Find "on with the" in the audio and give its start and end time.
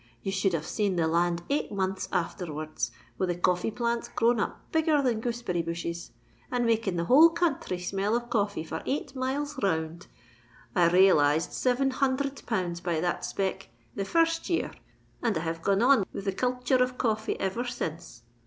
15.83-16.33